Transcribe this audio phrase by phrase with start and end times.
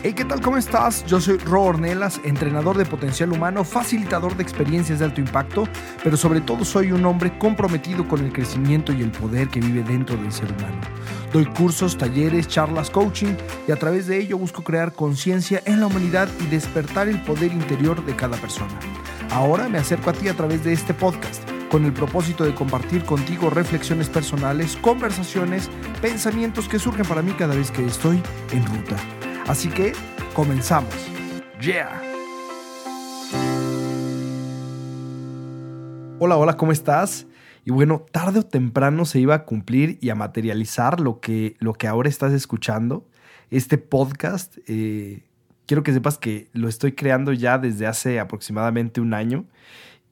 [0.00, 0.40] Hey, ¿qué tal?
[0.40, 1.04] ¿Cómo estás?
[1.06, 5.64] Yo soy Ro Ornelas, entrenador de potencial humano, facilitador de experiencias de alto impacto,
[6.04, 9.82] pero sobre todo soy un hombre comprometido con el crecimiento y el poder que vive
[9.82, 10.80] dentro del ser humano.
[11.32, 13.34] Doy cursos, talleres, charlas, coaching
[13.66, 17.52] y a través de ello busco crear conciencia en la humanidad y despertar el poder
[17.52, 18.78] interior de cada persona.
[19.32, 21.42] Ahora me acerco a ti a través de este podcast
[21.72, 25.68] con el propósito de compartir contigo reflexiones personales, conversaciones,
[26.00, 28.22] pensamientos que surgen para mí cada vez que estoy
[28.52, 28.96] en ruta.
[29.48, 29.94] Así que
[30.34, 30.94] comenzamos.
[31.58, 32.02] Yeah.
[36.18, 37.26] Hola, hola, ¿cómo estás?
[37.64, 41.72] Y bueno, tarde o temprano se iba a cumplir y a materializar lo que, lo
[41.72, 43.08] que ahora estás escuchando.
[43.50, 45.22] Este podcast, eh,
[45.64, 49.46] quiero que sepas que lo estoy creando ya desde hace aproximadamente un año.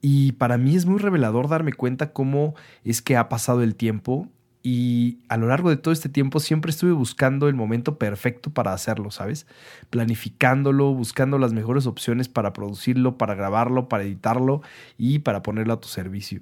[0.01, 4.29] Y para mí es muy revelador darme cuenta cómo es que ha pasado el tiempo
[4.63, 8.73] y a lo largo de todo este tiempo siempre estuve buscando el momento perfecto para
[8.73, 9.47] hacerlo, ¿sabes?
[9.89, 14.61] Planificándolo, buscando las mejores opciones para producirlo, para grabarlo, para editarlo
[14.97, 16.41] y para ponerlo a tu servicio.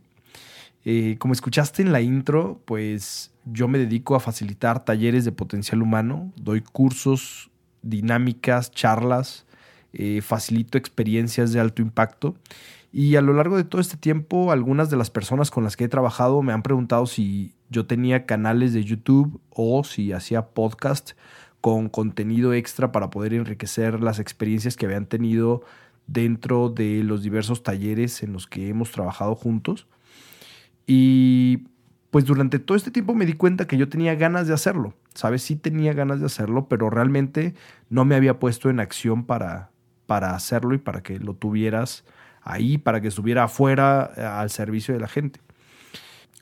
[0.85, 5.81] Eh, como escuchaste en la intro, pues yo me dedico a facilitar talleres de potencial
[5.81, 7.49] humano, doy cursos,
[7.81, 9.45] dinámicas, charlas,
[9.93, 12.35] eh, facilito experiencias de alto impacto
[12.97, 15.83] y a lo largo de todo este tiempo, algunas de las personas con las que
[15.83, 21.11] he trabajado me han preguntado si yo tenía canales de YouTube o si hacía podcast
[21.59, 25.61] con contenido extra para poder enriquecer las experiencias que habían tenido
[26.07, 29.87] dentro de los diversos talleres en los que hemos trabajado juntos.
[30.87, 31.67] Y
[32.11, 35.41] pues durante todo este tiempo me di cuenta que yo tenía ganas de hacerlo, ¿sabes?
[35.41, 37.55] Sí tenía ganas de hacerlo, pero realmente
[37.89, 39.71] no me había puesto en acción para,
[40.05, 42.05] para hacerlo y para que lo tuvieras
[42.45, 45.41] ahí para que estuviera afuera eh, al servicio de la gente.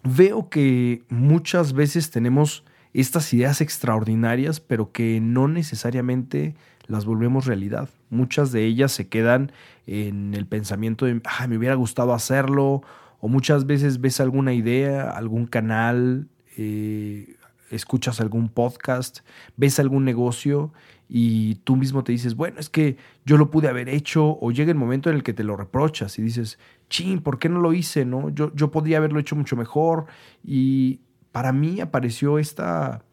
[0.04, 7.90] Veo que muchas veces tenemos estas ideas extraordinarias, pero que no necesariamente las volvemos realidad.
[8.10, 9.52] Muchas de ellas se quedan
[9.88, 12.84] en el pensamiento de, ah, me hubiera gustado hacerlo,
[13.20, 16.28] o muchas veces ves alguna idea, algún canal,
[16.58, 17.38] eh,
[17.76, 19.20] escuchas algún podcast,
[19.58, 20.74] ves algún negocio
[21.10, 24.72] y tú mismo te dices, bueno, es que yo lo pude haber hecho, o llega
[24.72, 27.74] el momento en el que te lo reprochas y dices, chin, ¿por qué no lo
[27.74, 28.06] hice?
[28.06, 28.30] ¿No?
[28.30, 30.06] Yo, yo podría haberlo hecho mucho mejor.
[30.44, 31.02] Y
[31.32, 33.04] para mí apareció esta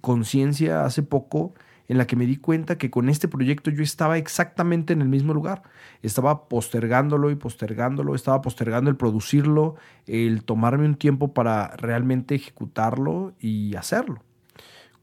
[0.00, 1.54] conciencia hace poco
[1.88, 5.08] en la que me di cuenta que con este proyecto yo estaba exactamente en el
[5.08, 5.62] mismo lugar.
[6.02, 9.76] Estaba postergándolo y postergándolo, estaba postergando el producirlo,
[10.06, 14.22] el tomarme un tiempo para realmente ejecutarlo y hacerlo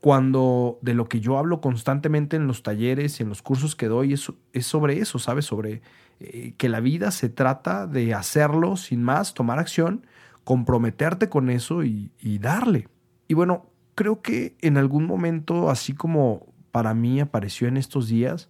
[0.04, 3.88] cuando de lo que yo hablo constantemente en los talleres y en los cursos que
[3.88, 5.46] doy es, es sobre eso, ¿sabes?
[5.46, 5.82] Sobre
[6.20, 10.06] eh, que la vida se trata de hacerlo sin más, tomar acción,
[10.44, 12.90] comprometerte con eso y, y darle.
[13.30, 18.50] Y bueno, creo que en algún momento, así como para mí apareció en estos días,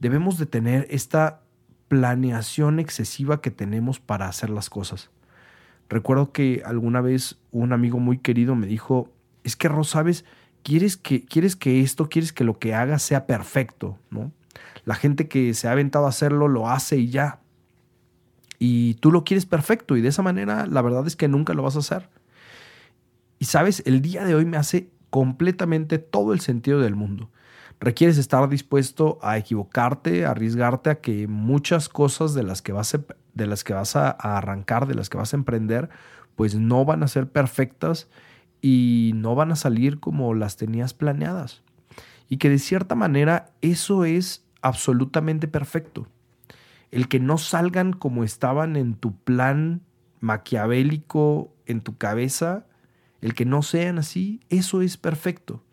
[0.00, 1.42] debemos de tener esta
[1.86, 5.10] planeación excesiva que tenemos para hacer las cosas.
[5.88, 9.12] Recuerdo que alguna vez un amigo muy querido me dijo,
[9.44, 10.24] es que Ros, ¿sabes?
[10.66, 14.32] quieres que, quieres que esto, quieres que lo que hagas sea perfecto, ¿no?
[14.84, 17.38] La gente que se ha aventado a hacerlo lo hace y ya.
[18.58, 21.62] Y tú lo quieres perfecto y de esa manera la verdad es que nunca lo
[21.62, 22.08] vas a hacer.
[23.38, 27.30] Y sabes, el día de hoy me hace completamente todo el sentido del mundo.
[27.80, 32.94] Requieres estar dispuesto a equivocarte, a arriesgarte a que muchas cosas de las que vas
[32.94, 33.00] a,
[33.32, 35.88] de las que vas a arrancar, de las que vas a emprender,
[36.34, 38.10] pues no van a ser perfectas
[38.60, 41.62] y no van a salir como las tenías planeadas.
[42.28, 46.08] Y que de cierta manera eso es absolutamente perfecto.
[46.90, 49.80] El que no salgan como estaban en tu plan
[50.20, 52.66] maquiavélico, en tu cabeza,
[53.26, 55.64] el que no sean así, eso es perfecto.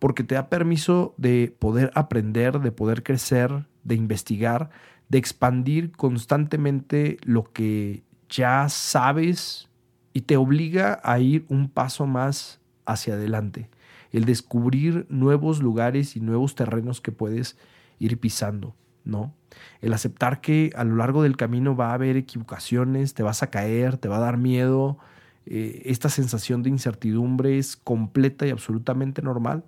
[0.00, 4.70] Porque te da permiso de poder aprender, de poder crecer, de investigar,
[5.08, 9.68] de expandir constantemente lo que ya sabes
[10.12, 13.70] y te obliga a ir un paso más hacia adelante,
[14.10, 17.56] el descubrir nuevos lugares y nuevos terrenos que puedes
[18.00, 18.74] ir pisando,
[19.04, 19.32] ¿no?
[19.80, 23.50] El aceptar que a lo largo del camino va a haber equivocaciones, te vas a
[23.50, 24.98] caer, te va a dar miedo,
[25.46, 29.64] eh, esta sensación de incertidumbre es completa y absolutamente normal.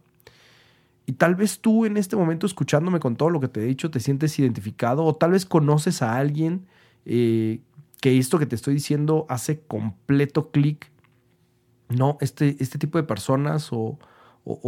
[1.07, 3.91] Y tal vez tú en este momento escuchándome con todo lo que te he dicho
[3.91, 6.67] te sientes identificado o tal vez conoces a alguien
[7.07, 7.61] eh,
[8.03, 10.91] que esto que te estoy diciendo hace completo clic.
[11.89, 13.99] No, este, este tipo de personas o,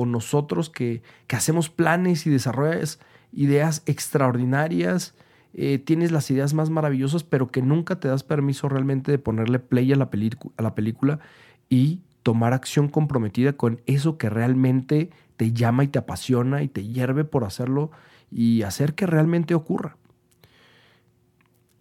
[0.07, 3.01] nosotros que, hacemos planes y desarrollas
[3.33, 5.15] ideas extraordinarias,
[5.55, 9.59] eh, tienes las ideas más maravillosas, pero que nunca te das permiso realmente de ponerle
[9.59, 10.11] play a la,
[10.57, 11.21] a la película
[11.69, 16.87] y tomar acción comprometida con eso que realmente te llama y te apasiona y te
[16.87, 17.91] hierve por hacerlo
[18.31, 19.97] y hacer que realmente ocurra.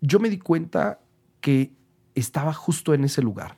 [0.02, 1.02] Yo me di cuenta
[1.42, 1.72] que
[2.16, 3.58] estaba justo en ese lugar.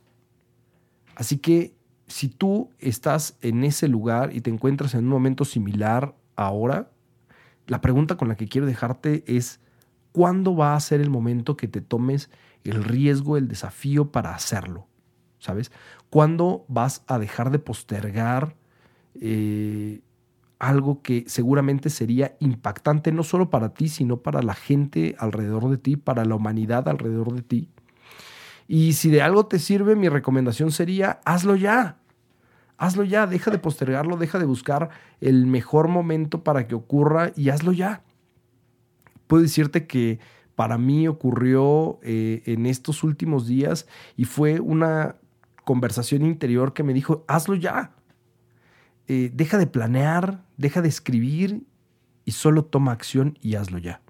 [1.16, 1.75] Así que
[2.07, 6.92] si tú estás en ese lugar y te encuentras en un momento similar ahora,
[7.68, 9.60] la pregunta con la que quiero dejarte es,
[10.12, 12.30] ¿cuándo va a ser el momento que te tomes
[12.63, 14.88] el riesgo, el desafío para hacerlo?
[15.40, 15.72] ¿Sabes?
[16.10, 18.56] ¿Cuándo vas a dejar de postergar
[19.19, 20.02] eh,
[20.62, 25.78] algo que seguramente sería impactante no solo para ti, sino para la gente alrededor de
[25.78, 27.69] ti, para la humanidad alrededor de ti.
[28.68, 31.98] Y si de algo te sirve, mi recomendación sería, hazlo ya.
[32.78, 37.50] Hazlo ya, deja de postergarlo, deja de buscar el mejor momento para que ocurra y
[37.50, 38.04] hazlo ya.
[39.31, 40.19] Puedo decirte que
[40.56, 43.88] para mí ocurrió eh, en estos últimos días
[44.18, 45.16] y fue una
[45.63, 47.94] conversación interior que me dijo, hazlo ya.
[49.07, 51.63] Eh, deja de planear, deja de escribir
[52.25, 54.01] y solo toma acción y hazlo ya.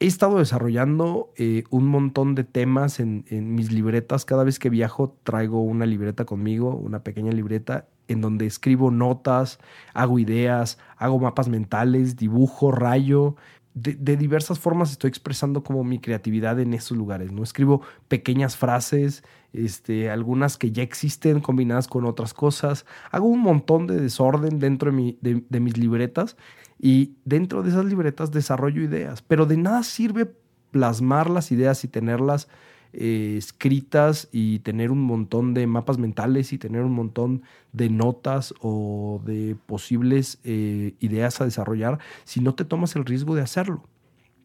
[0.00, 4.24] He estado desarrollando eh, un montón de temas en, en, mis libretas.
[4.24, 9.58] Cada vez que viajo traigo una libreta conmigo, una pequeña libreta, en donde escribo notas,
[9.92, 13.36] hago ideas, hago mapas mentales, dibujo, rayo,
[13.74, 17.42] de, diversas formas estoy expresando como mi creatividad en esos lugares, ¿no?
[17.42, 22.86] Escribo pequeñas frases, este, algunas que ya existen combinadas con otras cosas.
[23.10, 26.36] Hago un montón de desorden dentro de, mi, de mis libretas
[26.78, 30.32] y dentro de esas libretas desarrollo ideas, pero de nada sirve
[30.70, 32.48] plasmar las ideas y tenerlas
[32.96, 37.42] eh, escritas y tener un montón de mapas mentales y tener un montón
[37.72, 43.34] de notas o de posibles eh, ideas a desarrollar si no te tomas el riesgo
[43.34, 43.82] de hacerlo,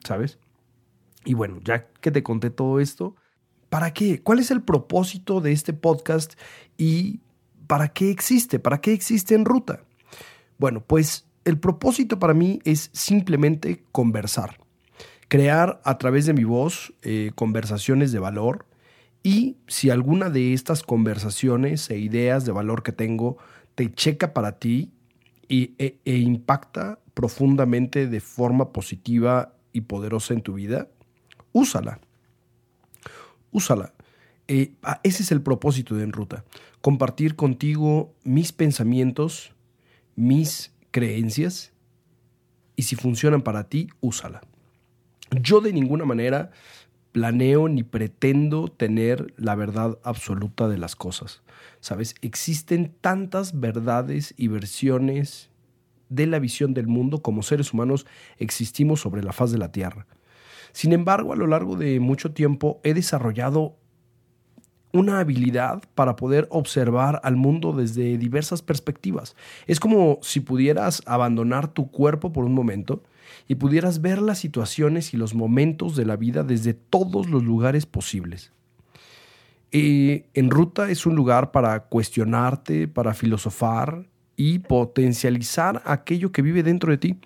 [0.04, 0.40] ¿sabes?
[1.26, 3.16] Y bueno, ya que te conté todo esto,
[3.70, 4.22] ¿para qué?
[4.24, 6.34] ¿Cuál es el propósito de este podcast
[6.76, 7.20] y
[7.68, 8.58] para qué existe?
[8.58, 9.84] ¿Para qué existe en ruta?
[10.58, 14.58] Bueno, pues el propósito para mí es simplemente conversar
[15.30, 18.66] crear a través de mi voz eh, conversaciones de valor
[19.24, 23.38] y si alguna de estas conversaciones e ideas de valor que tengo
[23.76, 24.92] te checa para ti
[25.48, 30.88] y, e, e impacta profundamente de forma positiva y poderosa en tu vida,
[31.52, 32.00] úsala.
[33.52, 33.94] Úsala.
[34.48, 36.44] Eh, ah, ese es el propósito de En Ruta.
[36.82, 39.54] Compartir contigo mis pensamientos,
[40.16, 41.72] mis creencias
[42.76, 44.42] y si funcionan para ti, úsala.
[45.32, 46.52] Yo de ninguna manera
[47.12, 51.42] planeo ni pretendo tener la verdad absoluta de las cosas.
[51.80, 52.16] ¿Sabes?
[52.22, 55.50] Existen tantas verdades y versiones
[56.10, 58.06] de la visión del mundo como seres humanos
[58.38, 60.08] existimos sobre la faz de la Tierra.
[60.72, 63.76] Sin embargo, a lo largo de mucho tiempo he desarrollado
[64.92, 69.36] una habilidad para poder observar al mundo desde diversas perspectivas.
[69.68, 73.04] Es como si pudieras abandonar tu cuerpo por un momento
[73.48, 77.86] y pudieras ver las situaciones y los momentos de la vida desde todos los lugares
[77.86, 78.52] posibles.
[79.72, 86.64] Eh, en ruta es un lugar para cuestionarte, para filosofar y potencializar aquello que vive
[86.64, 87.18] dentro de ti.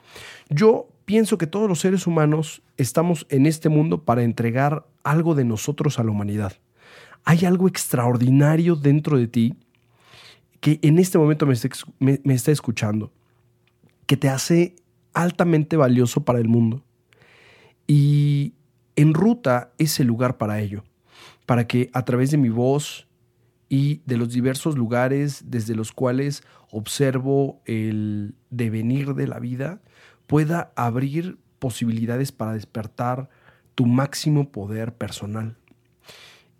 [0.50, 5.45] Yo pienso que todos los seres humanos estamos en este mundo para entregar algo de
[5.45, 6.53] nosotros a la humanidad.
[7.23, 9.55] Hay algo extraordinario dentro de ti
[10.59, 11.69] que en este momento me está,
[12.00, 13.11] me está escuchando,
[14.05, 14.75] que te hace
[15.13, 16.84] altamente valioso para el mundo.
[17.88, 18.53] Y
[18.96, 20.84] en ruta es el lugar para ello,
[21.46, 23.08] para que a través de mi voz
[23.70, 29.82] y de los diversos lugares desde los cuales observo el devenir de la vida,
[30.27, 33.29] pueda abrir posibilidades para despertar
[33.75, 35.58] tu máximo poder personal.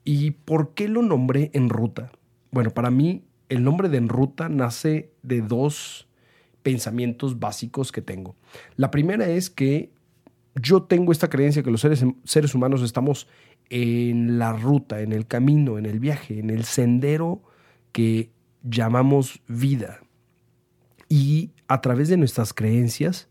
[0.04, 2.12] ¿Y por qué lo nombré en ruta?
[2.52, 6.08] Bueno, para mí el nombre de en ruta nace de dos
[6.64, 8.36] pensamientos básicos que tengo.
[8.76, 9.92] La primera es que
[10.56, 13.28] yo tengo esta creencia que los seres, humanos estamos
[13.70, 17.44] en la ruta, en el camino, en el viaje, en el sendero
[17.92, 18.32] que
[18.64, 20.02] llamamos vida.
[21.10, 23.30] Y a través de nuestras creencias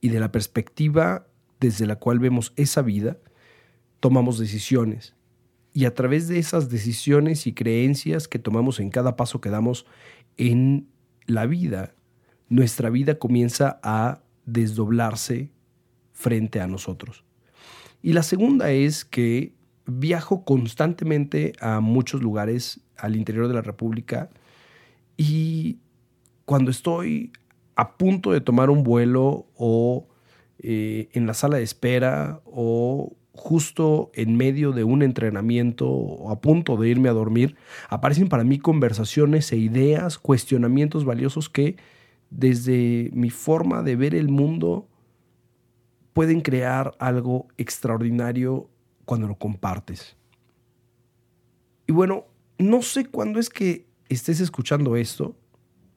[0.00, 1.26] y de la perspectiva
[1.60, 3.18] desde la cual vemos esa vida,
[4.00, 5.14] tomamos decisiones.
[5.72, 9.86] Y a través de esas decisiones y creencias que tomamos en cada paso que damos
[10.36, 10.88] en
[11.26, 11.94] la vida,
[12.52, 15.48] nuestra vida comienza a desdoblarse
[16.12, 17.24] frente a nosotros.
[18.02, 19.54] Y la segunda es que
[19.86, 24.28] viajo constantemente a muchos lugares al interior de la República
[25.16, 25.78] y
[26.44, 27.32] cuando estoy
[27.74, 30.08] a punto de tomar un vuelo o
[30.58, 36.42] eh, en la sala de espera o justo en medio de un entrenamiento o a
[36.42, 37.56] punto de irme a dormir,
[37.88, 41.76] aparecen para mí conversaciones e ideas, cuestionamientos valiosos que
[42.34, 44.88] desde mi forma de ver el mundo
[46.12, 48.70] pueden crear algo extraordinario
[49.04, 50.16] cuando lo compartes.
[51.86, 52.26] Y bueno,
[52.58, 55.36] no sé cuándo es que estés escuchando esto,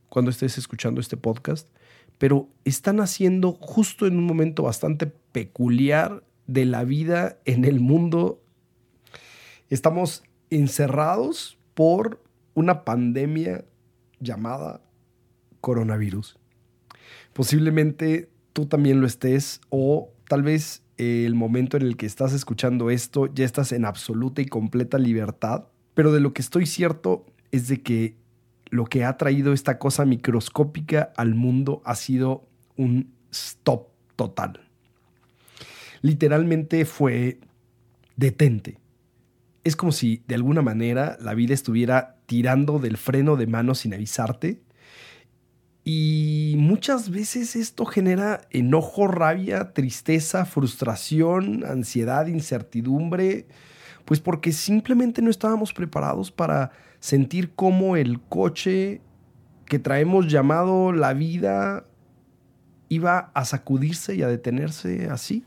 [0.10, 1.70] cuando estés escuchando este podcast,
[2.18, 8.42] pero están haciendo justo en un momento bastante peculiar de la vida en el mundo.
[9.70, 12.24] Estamos encerrados por
[12.54, 13.66] una pandemia
[14.20, 14.85] llamada
[15.66, 16.38] coronavirus.
[17.34, 22.92] Posiblemente tú también lo estés o tal vez el momento en el que estás escuchando
[22.92, 27.68] esto ya estás en absoluta y completa libertad, pero de lo que estoy cierto es
[27.68, 28.16] de que
[28.70, 34.60] lo que ha traído esta cosa microscópica al mundo ha sido un stop total.
[36.04, 37.40] Literalmente fue
[38.18, 38.78] detente.
[39.64, 43.96] Es como si de alguna manera la vida estuviera tirando del freno de mano sin
[43.96, 44.62] avisarte.
[45.88, 53.46] Y muchas veces esto genera enojo, rabia, tristeza, frustración, ansiedad, incertidumbre,
[54.04, 59.00] pues porque simplemente no estábamos preparados para sentir cómo el coche
[59.68, 61.86] que traemos llamado la vida
[62.90, 65.46] iba a sacudirse y a detenerse así.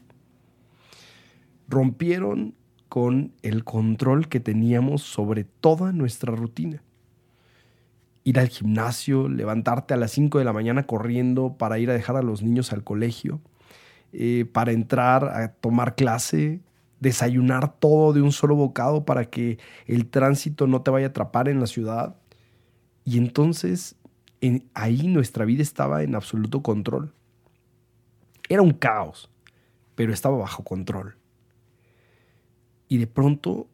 [1.67, 2.55] Rompieron
[2.89, 6.81] con el control que teníamos sobre toda nuestra rutina.
[8.29, 12.17] Ir al gimnasio, levantarte a las 5 de la mañana corriendo para ir a dejar
[12.17, 13.41] a los niños al colegio,
[14.13, 16.61] eh, para entrar a tomar clase,
[17.01, 21.49] desayunar todo de un solo bocado para que el tránsito no te vaya a atrapar
[21.49, 22.17] en la ciudad.
[23.03, 23.97] Y entonces
[24.75, 27.15] ahí nuestra vida estaba en absoluto control.
[28.51, 29.31] Era un caos,
[29.95, 31.17] pero estaba bajo control.
[32.89, 33.69] Y de pronto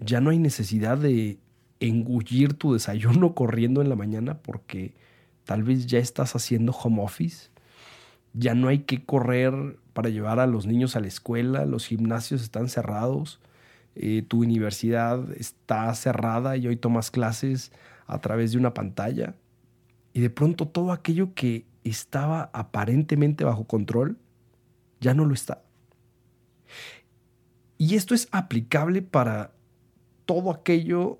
[0.00, 1.38] ya no hay necesidad de
[1.86, 4.94] engullir tu desayuno corriendo en la mañana porque
[5.44, 7.50] tal vez ya estás haciendo home office.
[8.34, 12.42] Ya no hay que correr para llevar a los niños a la escuela, los gimnasios
[12.42, 13.40] están cerrados,
[13.94, 17.72] eh, tu universidad está cerrada y hoy tomas clases
[18.06, 19.34] a través de una pantalla.
[20.14, 24.16] Y de pronto todo aquello que estaba aparentemente bajo control
[25.00, 25.62] ya no lo está.
[27.76, 29.52] Y esto es aplicable para
[30.24, 31.18] todo aquello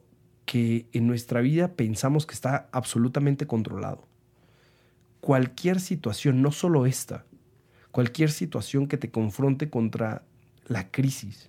[0.53, 4.07] que en nuestra vida pensamos que está absolutamente controlado.
[5.23, 7.25] Cualquier situación, no solo esta,
[7.91, 10.27] cualquier situación que te confronte contra
[10.67, 11.49] la crisis.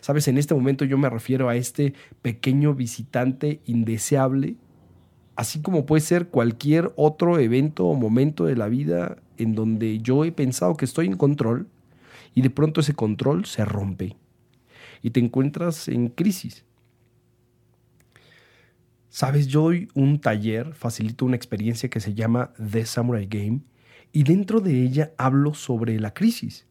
[0.00, 4.54] Sabes, en este momento yo me refiero a este pequeño visitante indeseable,
[5.34, 10.24] así como puede ser cualquier otro evento o momento de la vida en donde yo
[10.24, 11.66] he pensado que estoy en control
[12.36, 14.16] y de pronto ese control se rompe
[15.02, 16.67] y te encuentras en crisis.
[19.10, 23.60] Sabes, yo doy un taller, facilito una experiencia que se llama The Samurai Game
[24.12, 26.66] y dentro de ella hablo sobre la crisis.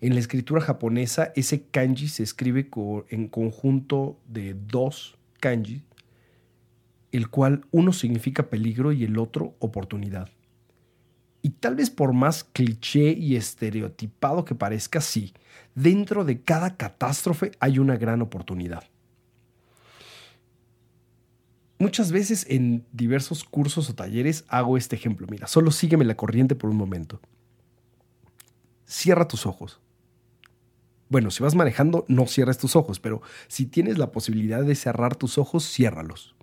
[0.00, 2.68] En la escritura japonesa, ese kanji se escribe
[3.08, 5.84] en conjunto de dos kanji,
[7.12, 10.30] el cual uno significa peligro y el otro oportunidad.
[11.42, 15.32] Y tal vez por más cliché y estereotipado que parezca, sí,
[15.74, 18.84] dentro de cada catástrofe hay una gran oportunidad.
[21.82, 25.26] Muchas veces en diversos cursos o talleres hago este ejemplo.
[25.28, 27.20] Mira, solo sígueme la corriente por un momento.
[28.86, 29.80] Cierra tus ojos.
[31.08, 35.16] Bueno, si vas manejando, no cierres tus ojos, pero si tienes la posibilidad de cerrar
[35.16, 36.36] tus ojos, ciérralos.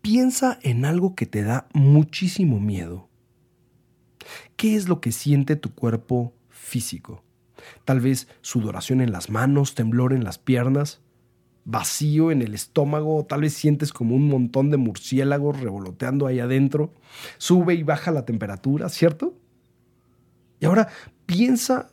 [0.00, 3.10] Piensa en algo que te da muchísimo miedo.
[4.56, 7.22] ¿Qué es lo que siente tu cuerpo físico?
[7.84, 11.02] Tal vez sudoración en las manos, temblor en las piernas
[11.70, 16.92] vacío en el estómago, tal vez sientes como un montón de murciélagos revoloteando ahí adentro,
[17.38, 19.34] sube y baja la temperatura, ¿cierto?
[20.58, 20.88] Y ahora
[21.26, 21.90] piensa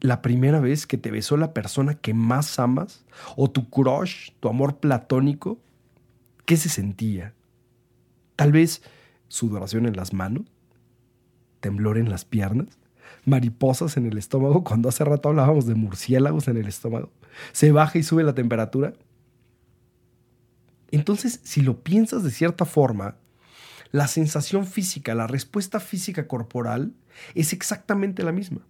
[0.00, 3.04] la primera vez que te besó la persona que más amas,
[3.36, 5.58] o tu crush, tu amor platónico,
[6.44, 7.34] ¿qué se sentía?
[8.36, 8.82] Tal vez
[9.26, 10.44] sudoración en las manos,
[11.60, 12.78] temblor en las piernas,
[13.24, 17.10] mariposas en el estómago, cuando hace rato hablábamos de murciélagos en el estómago
[17.52, 18.94] se baja y sube la temperatura.
[20.90, 23.16] Entonces, si lo piensas de cierta forma,
[23.90, 26.92] la sensación física, la respuesta física corporal
[27.34, 28.66] es exactamente la misma.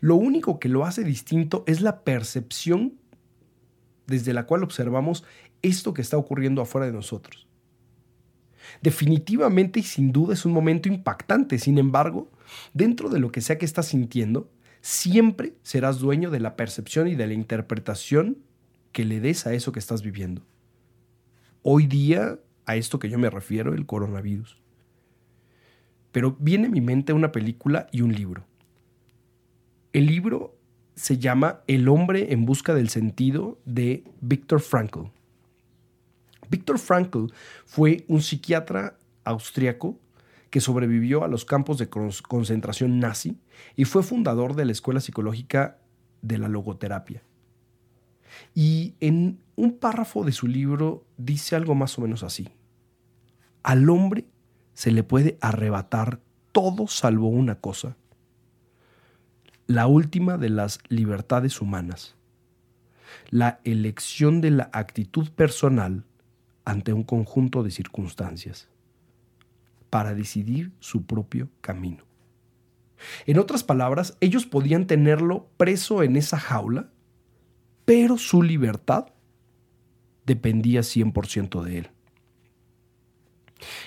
[0.00, 2.94] Lo único que lo hace distinto es la percepción
[4.06, 5.24] desde la cual observamos
[5.62, 7.46] esto que está ocurriendo afuera de nosotros.
[8.82, 12.30] Definitivamente y sin duda es un momento impactante, sin embargo,
[12.72, 14.50] dentro de lo que sea que estás sintiendo,
[14.86, 18.38] siempre serás dueño de la percepción y de la interpretación
[18.92, 20.42] que le des a eso que estás viviendo.
[21.62, 24.62] Hoy día, a esto que yo me refiero, el coronavirus.
[26.12, 28.46] Pero viene a mi mente una película y un libro.
[29.92, 30.56] El libro
[30.94, 35.08] se llama El hombre en busca del sentido de Viktor Frankl.
[36.48, 37.26] Viktor Frankl
[37.64, 39.98] fue un psiquiatra austriaco
[40.56, 43.38] que sobrevivió a los campos de concentración nazi
[43.74, 45.76] y fue fundador de la Escuela Psicológica
[46.22, 47.22] de la Logoterapia.
[48.54, 52.48] Y en un párrafo de su libro dice algo más o menos así.
[53.64, 54.28] Al hombre
[54.72, 56.20] se le puede arrebatar
[56.52, 57.98] todo salvo una cosa,
[59.66, 62.16] la última de las libertades humanas,
[63.28, 66.06] la elección de la actitud personal
[66.64, 68.70] ante un conjunto de circunstancias
[69.90, 72.04] para decidir su propio camino.
[73.26, 76.90] En otras palabras, ellos podían tenerlo preso en esa jaula,
[77.84, 79.06] pero su libertad
[80.24, 81.90] dependía 100% de él.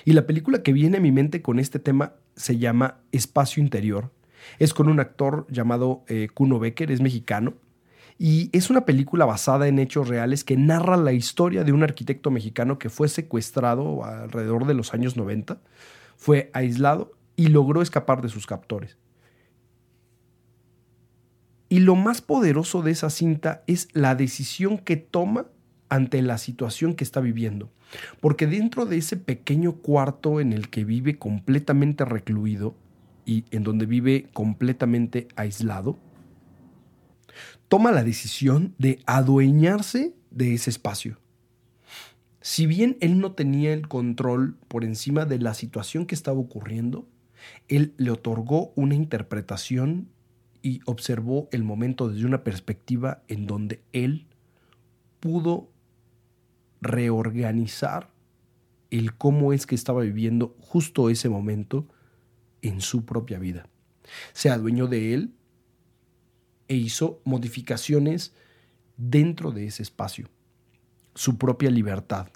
[0.04, 4.12] Y la película que viene a mi mente con este tema se llama Espacio Interior.
[4.58, 7.54] Es con un actor llamado eh, Kuno Becker, es mexicano,
[8.22, 12.30] y es una película basada en hechos reales que narra la historia de un arquitecto
[12.30, 15.58] mexicano que fue secuestrado alrededor de los años 90,
[16.18, 18.98] fue aislado y logró escapar de sus captores.
[21.70, 25.46] Y lo más poderoso de esa cinta es la decisión que toma
[25.88, 27.70] ante la situación que está viviendo.
[28.20, 32.74] Porque dentro de ese pequeño cuarto en el que vive completamente recluido
[33.24, 35.98] y en donde vive completamente aislado,
[37.70, 41.18] toma la decisión de adueñarse de ese espacio.
[42.40, 47.06] Si bien él no tenía el control por encima de la situación que estaba ocurriendo,
[47.68, 50.08] él le otorgó una interpretación
[50.62, 54.26] y observó el momento desde una perspectiva en donde él
[55.20, 55.70] pudo
[56.80, 58.10] reorganizar
[58.90, 61.86] el cómo es que estaba viviendo justo ese momento
[62.62, 63.68] en su propia vida.
[64.32, 65.34] Se adueñó de él
[66.70, 68.32] e hizo modificaciones
[68.96, 70.30] dentro de ese espacio,
[71.14, 72.28] su propia libertad.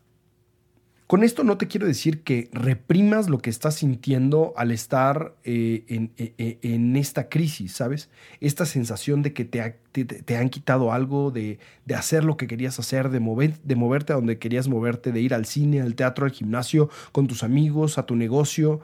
[1.07, 5.85] Con esto no te quiero decir que reprimas lo que estás sintiendo al estar eh,
[6.17, 8.11] eh, eh, en, esta crisis, ¿sabes?
[8.41, 11.61] Esta sensación de que te, han quitado algo, de,
[11.95, 13.21] hacer lo que querías hacer, de,
[13.63, 17.29] de moverte a donde querías moverte, de ir al cine, al teatro, al gimnasio, con
[17.29, 18.81] tus amigos, a tu negocio,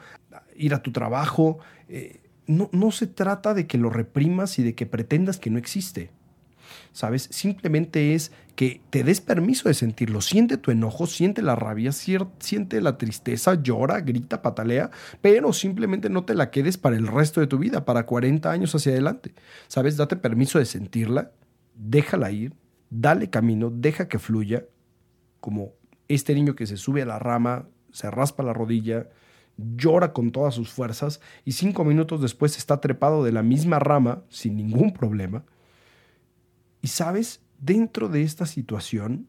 [0.55, 1.59] ir a tu trabajo
[2.51, 6.11] no, se trata de que lo reprimas y de que pretendas que no existe.
[6.93, 7.29] ¿Sabes?
[7.31, 10.21] Simplemente es que te des permiso de sentirlo.
[10.21, 16.25] Siente tu enojo, siente la rabia, siente la tristeza, llora, grita, patalea, pero simplemente no
[16.25, 19.35] te la quedes para el resto de tu vida, para 40 años hacia adelante.
[19.69, 19.97] ¿Sabes?
[19.97, 21.33] Date permiso de sentirla,
[21.75, 22.55] déjala ir,
[22.91, 24.65] dale camino, deja que fluya,
[25.39, 25.75] como
[26.09, 29.09] este niño que se sube a la rama, se raspa la rodilla,
[29.77, 34.23] llora con todas sus fuerzas y cinco minutos después está trepado de la misma rama
[34.29, 35.45] sin ningún problema.
[36.83, 39.29] Y sabes, dentro de esta situación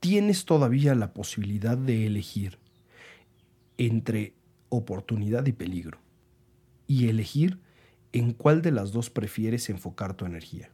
[0.00, 2.58] tienes todavía la posibilidad de elegir
[3.78, 4.34] entre
[4.68, 5.98] oportunidad y peligro
[6.86, 7.58] y elegir
[8.12, 10.70] en cuál de las dos prefieres enfocar tu energía.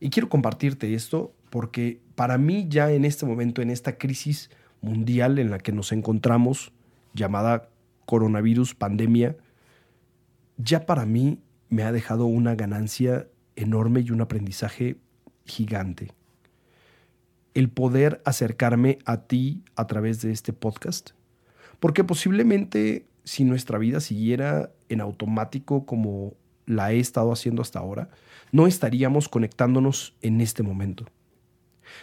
[0.00, 4.50] Y quiero compartirte esto porque para mí ya en este momento, en esta crisis
[4.82, 6.72] mundial en la que nos encontramos,
[7.14, 7.70] llamada
[8.06, 9.36] coronavirus pandemia,
[10.56, 14.98] ya para mí me ha dejado una ganancia enorme y un aprendizaje
[15.46, 16.12] gigante.
[17.54, 21.10] El poder acercarme a ti a través de este podcast.
[21.80, 26.34] Porque posiblemente si nuestra vida siguiera en automático como
[26.66, 28.10] la he estado haciendo hasta ahora,
[28.52, 31.06] no estaríamos conectándonos en este momento.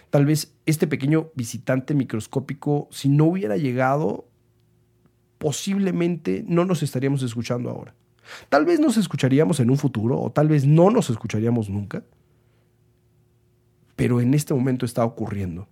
[0.10, 4.28] Tal vez este pequeño visitante microscópico, si no hubiera llegado
[5.42, 7.96] posiblemente no nos estaríamos escuchando ahora.
[8.50, 12.04] Tal vez nos escucharíamos en un futuro o tal vez no nos escucharíamos nunca,
[13.96, 15.68] pero en este momento está ocurriendo.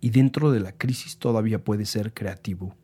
[0.00, 2.74] Y dentro de la crisis todavía puede ser creativo.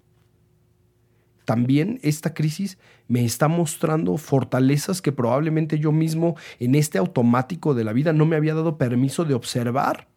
[1.47, 2.77] También esta crisis
[3.09, 8.27] me está mostrando fortalezas que probablemente yo mismo en este automático de la vida no
[8.27, 10.09] me había dado permiso de observar,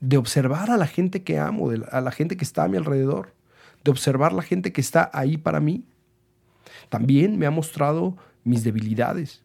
[0.00, 3.36] de observar a la gente que amo, a la gente que está a mi alrededor
[3.86, 5.84] de observar la gente que está ahí para mí.
[6.88, 9.44] También me ha mostrado mis debilidades,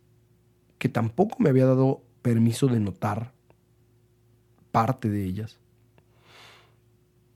[0.80, 3.34] que tampoco me había dado permiso de notar
[4.71, 5.60] parte de ellas.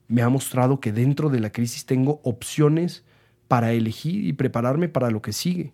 [0.08, 3.04] Me ha mostrado que dentro de la crisis tengo opciones
[3.46, 5.72] para elegir y prepararme para lo que sigue.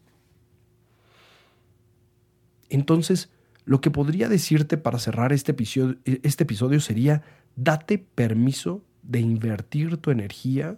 [2.69, 3.31] Entonces,
[3.65, 7.23] lo que podría decirte para cerrar este episodio, este episodio sería,
[7.57, 10.77] date permiso de invertir tu energía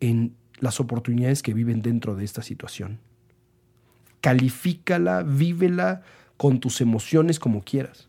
[0.00, 2.98] en las oportunidades que viven dentro de esta situación.
[4.20, 6.02] Califícala, vívela
[6.36, 8.08] con tus emociones como quieras,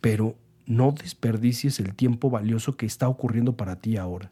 [0.00, 4.30] pero no desperdicies el tiempo valioso que está ocurriendo para ti ahora.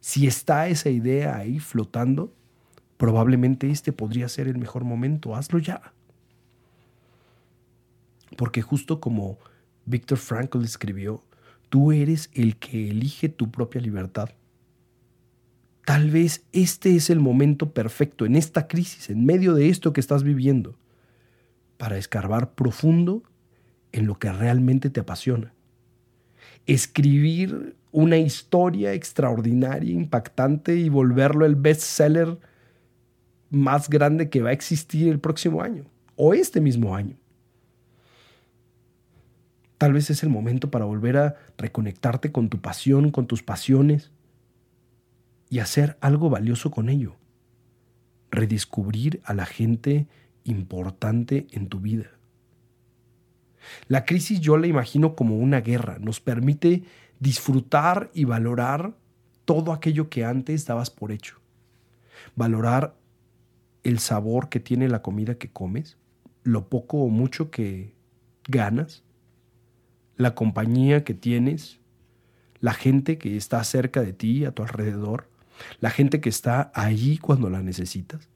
[0.00, 2.34] Si está esa idea ahí flotando,
[2.96, 5.36] probablemente este podría ser el mejor momento.
[5.36, 5.92] Hazlo ya.
[8.36, 9.38] Porque justo como
[9.84, 11.22] Víctor Frankl escribió,
[11.68, 14.30] tú eres el que elige tu propia libertad.
[15.84, 20.00] Tal vez este es el momento perfecto en esta crisis, en medio de esto que
[20.00, 20.76] estás viviendo,
[21.76, 23.24] para escarbar profundo
[23.90, 25.52] en lo que realmente te apasiona.
[26.66, 32.38] Escribir una historia extraordinaria, impactante y volverlo el bestseller
[33.50, 37.16] más grande que va a existir el próximo año o este mismo año.
[39.78, 44.12] Tal vez es el momento para volver a reconectarte con tu pasión, con tus pasiones
[45.52, 47.16] y hacer algo valioso con ello.
[48.30, 50.06] Redescubrir a la gente
[50.44, 52.06] importante en tu vida.
[53.86, 55.98] La crisis yo la imagino como una guerra.
[56.00, 56.84] Nos permite
[57.20, 58.94] disfrutar y valorar
[59.44, 61.36] todo aquello que antes dabas por hecho.
[62.34, 62.96] Valorar
[63.82, 65.98] el sabor que tiene la comida que comes,
[66.44, 67.92] lo poco o mucho que
[68.48, 69.04] ganas,
[70.16, 71.78] la compañía que tienes,
[72.60, 75.30] la gente que está cerca de ti, a tu alrededor,
[75.80, 78.28] la gente que está allí cuando la necesitas.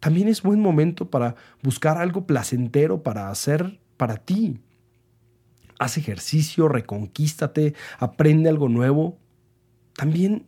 [0.00, 4.60] También es buen momento para buscar algo placentero para hacer para ti.
[5.78, 9.18] Haz ejercicio, reconquístate, aprende algo nuevo.
[9.94, 10.46] También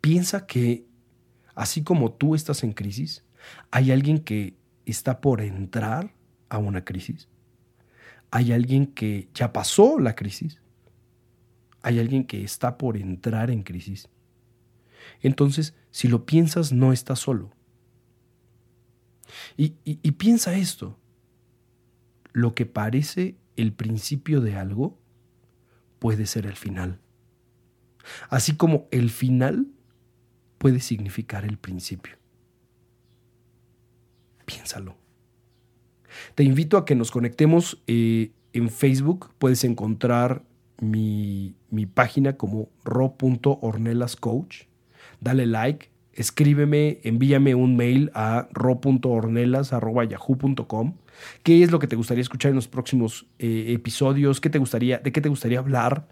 [0.00, 0.86] piensa que,
[1.54, 3.24] así como tú estás en crisis,
[3.70, 4.56] hay alguien que
[4.86, 6.12] está por entrar
[6.48, 7.28] a una crisis
[8.34, 10.60] hay alguien que ya pasó la crisis.
[11.82, 14.08] Hay alguien que está por entrar en crisis.
[15.20, 17.50] Entonces, si lo piensas, no estás solo.
[19.56, 19.70] Y,
[20.12, 20.98] piensa esto.
[22.32, 24.98] Lo que parece el principio de algo
[25.98, 27.00] puede ser el final.
[28.28, 29.68] Así como el final
[30.58, 32.16] puede significar el principio.
[34.44, 34.96] Piénsalo.
[36.34, 39.32] Te invito a que nos conectemos eh, en Facebook.
[39.38, 40.44] Puedes encontrar
[40.80, 41.54] mi,
[41.94, 44.64] página como ro.ornelascoach.
[45.24, 50.94] Dale like, escríbeme, envíame un mail a ro.ornelas.yahoo.com.
[51.42, 54.42] ¿Qué es lo que te gustaría escuchar en los próximos eh, episodios?
[54.42, 56.08] ¿Qué te gustaría, ¿De qué te gustaría hablar?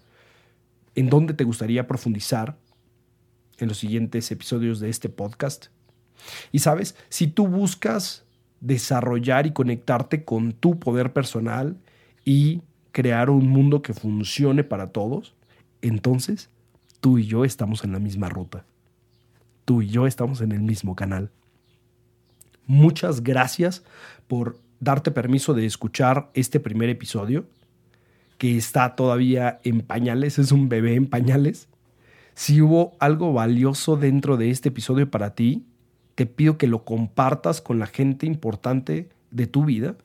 [0.94, 2.57] ¿En dónde te gustaría profundizar
[3.59, 5.66] en los siguientes episodios de este podcast?
[6.53, 8.25] Y sabes, si tú buscas
[8.61, 11.77] desarrollar y conectarte con tu poder personal
[12.25, 15.35] y crear un mundo que funcione para todos,
[15.83, 16.48] entonces
[17.01, 18.64] tú y yo estamos en la misma ruta.
[19.64, 21.31] Tú y yo estamos en el mismo canal.
[22.66, 23.83] Muchas gracias
[24.27, 27.46] por darte permiso de escuchar este primer episodio,
[28.38, 31.68] que está todavía en pañales, es un bebé en pañales.
[32.35, 35.64] Si hubo algo valioso dentro de este episodio para ti,
[36.14, 39.96] te pido que lo compartas con la gente importante de tu vida.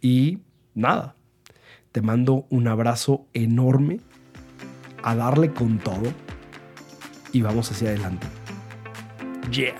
[0.00, 0.38] Y
[0.74, 1.14] nada,
[1.92, 4.00] te mando un abrazo enorme,
[5.02, 6.12] a darle con todo
[7.32, 8.26] y vamos hacia adelante.
[9.50, 9.74] Yeah.